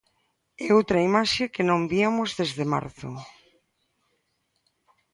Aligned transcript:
E 0.63 0.65
outra 0.77 1.05
imaxe 1.09 1.51
que 1.53 1.63
non 1.69 1.87
viamos 1.93 2.29
desde 2.39 2.65
marzo. 2.73 3.09